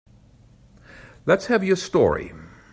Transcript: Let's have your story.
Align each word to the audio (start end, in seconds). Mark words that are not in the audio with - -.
Let's 1.27 1.45
have 1.45 1.63
your 1.63 1.75
story. 1.75 2.33